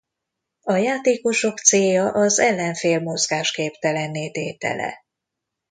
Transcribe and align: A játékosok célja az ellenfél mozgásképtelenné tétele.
A 0.63 0.73
játékosok 0.75 1.57
célja 1.59 2.11
az 2.11 2.39
ellenfél 2.39 2.99
mozgásképtelenné 2.99 4.31
tétele. 4.31 5.05